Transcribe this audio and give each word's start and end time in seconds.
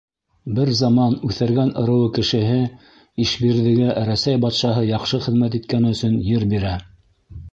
Бер 0.59 0.69
заман 0.77 1.17
Үҫәргән 1.27 1.69
ырыуы 1.81 2.07
кешеһе 2.15 2.55
Ишбирҙегә 3.25 3.91
Рәсәй 4.09 4.41
батшаһы 4.47 4.85
яҡшы 4.89 5.23
хеҙмәт 5.29 5.59
иткәне 5.59 5.93
өсөн 5.97 6.19
ер 6.33 6.49
бирә. 6.55 6.75